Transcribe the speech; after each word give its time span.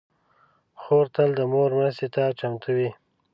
خور 0.81 1.05
تل 1.15 1.29
د 1.39 1.41
مور 1.51 1.69
مرستې 1.77 2.07
ته 2.15 2.23
چمتو 2.39 2.69
وي. 2.77 2.89